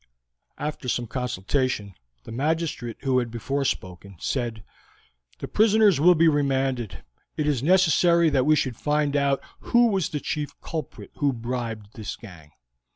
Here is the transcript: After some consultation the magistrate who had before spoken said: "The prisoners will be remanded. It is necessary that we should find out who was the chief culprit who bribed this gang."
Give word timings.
After 0.57 0.89
some 0.89 1.05
consultation 1.05 1.93
the 2.23 2.31
magistrate 2.31 2.97
who 3.03 3.19
had 3.19 3.29
before 3.29 3.63
spoken 3.63 4.15
said: 4.17 4.63
"The 5.37 5.47
prisoners 5.47 5.99
will 5.99 6.15
be 6.15 6.27
remanded. 6.27 7.03
It 7.37 7.45
is 7.45 7.61
necessary 7.61 8.31
that 8.31 8.47
we 8.47 8.55
should 8.55 8.77
find 8.77 9.15
out 9.15 9.43
who 9.59 9.89
was 9.89 10.09
the 10.09 10.19
chief 10.19 10.59
culprit 10.59 11.11
who 11.17 11.31
bribed 11.31 11.93
this 11.93 12.15
gang." 12.15 12.49